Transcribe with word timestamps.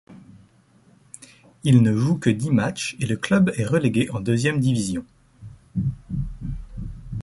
Il 1.63 1.83
ne 1.83 1.95
joue 1.95 2.17
que 2.17 2.31
dix 2.31 2.49
matchs 2.49 2.95
et 2.99 3.05
le 3.05 3.17
club 3.17 3.51
est 3.57 3.65
relégué 3.67 4.09
en 4.09 4.19
deuxième 4.19 4.59
division. 4.59 5.05